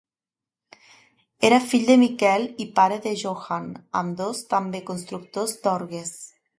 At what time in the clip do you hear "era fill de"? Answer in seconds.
1.49-1.97